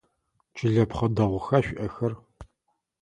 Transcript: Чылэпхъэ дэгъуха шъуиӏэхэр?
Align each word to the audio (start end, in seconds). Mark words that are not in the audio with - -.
Чылэпхъэ 0.55 1.07
дэгъуха 1.15 1.59
шъуиӏэхэр? 1.65 2.13